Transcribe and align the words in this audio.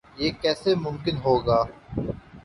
یہ 0.17 0.29
کیسے 0.41 0.71
ممکن 0.85 1.15
ہو 1.25 1.35
گا؟ 1.47 1.59